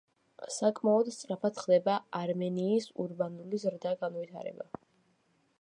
[0.53, 4.71] საკმაოდ სწრაფად ხდება არმენიის ურბანული ზრდა-განვითარება.